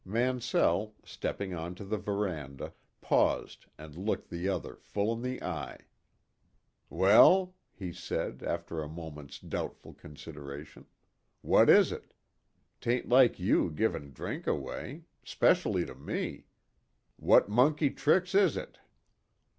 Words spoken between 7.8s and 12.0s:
said, after a moment's doubtful consideration, "what is